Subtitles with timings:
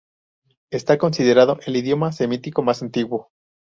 [0.71, 3.29] Está considerado el idioma semítico más antiguo.